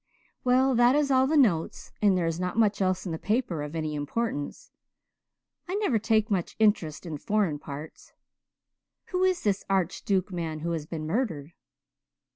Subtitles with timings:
[0.43, 3.61] Well, that is all the notes and there is not much else in the paper
[3.61, 4.71] of any importance.
[5.67, 8.11] I never take much interest in foreign parts.
[9.09, 11.53] Who is this Archduke man who has been murdered?"